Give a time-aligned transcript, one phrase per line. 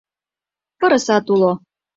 [0.79, 1.51] Пырысат уло.